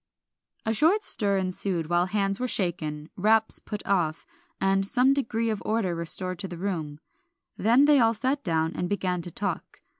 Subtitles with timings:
[0.65, 4.25] A short stir ensued while hands were shaken, wraps put off,
[4.59, 6.99] and some degree of order restored to the room,
[7.55, 9.81] then they all sat down and began to talk.